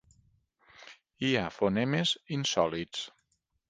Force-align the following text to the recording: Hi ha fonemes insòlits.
Hi 1.27 1.31
ha 1.35 1.45
fonemes 1.59 2.17
insòlits. 2.41 3.09